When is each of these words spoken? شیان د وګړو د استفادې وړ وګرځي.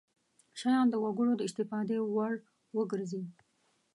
شیان 0.59 0.85
د 0.89 0.95
وګړو 1.03 1.33
د 1.37 1.41
استفادې 1.47 1.97
وړ 2.13 2.33
وګرځي. 2.77 3.23